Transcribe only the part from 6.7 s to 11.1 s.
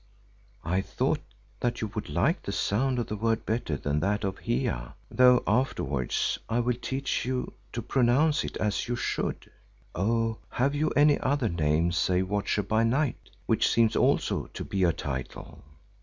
teach you to pronounce it as you should, O—have you